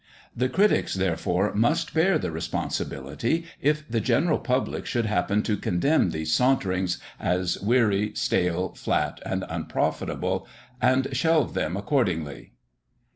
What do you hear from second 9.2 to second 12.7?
and unprofitable," and shelve them accordingly.